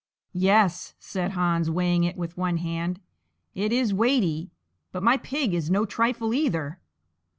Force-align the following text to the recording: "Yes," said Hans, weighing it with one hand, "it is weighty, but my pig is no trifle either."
"Yes," 0.33 0.95
said 0.97 1.33
Hans, 1.33 1.69
weighing 1.69 2.05
it 2.05 2.17
with 2.17 2.35
one 2.35 2.57
hand, 2.57 2.99
"it 3.53 3.71
is 3.71 3.93
weighty, 3.93 4.49
but 4.91 5.03
my 5.03 5.15
pig 5.17 5.53
is 5.53 5.69
no 5.69 5.85
trifle 5.85 6.33
either." 6.33 6.79